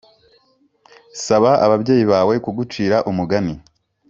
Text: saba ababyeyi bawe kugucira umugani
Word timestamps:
saba 1.23 1.51
ababyeyi 1.65 2.03
bawe 2.11 2.33
kugucira 2.43 2.97
umugani 3.09 3.53